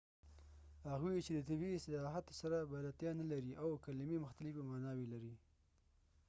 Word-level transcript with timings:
هغوۍ 0.91 1.17
چې 1.25 1.31
د 1.33 1.39
طبي 1.47 1.69
اصطلاحاتو 1.73 2.31
سره 2.41 2.57
بلدتیا 2.71 3.11
نلري 3.19 3.41
infectious 3.51 3.61
او 3.61 3.69
contagoius 3.71 3.85
کلمي 3.85 4.17
مختلفي 4.25 4.61
معناوي 4.69 5.05
لري 5.13 5.33